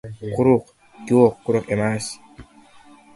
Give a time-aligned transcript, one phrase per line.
[0.37, 0.71] —Quruq?
[1.11, 2.09] Yo‘q, quruq emas.